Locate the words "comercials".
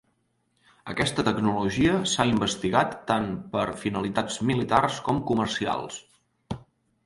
5.33-6.05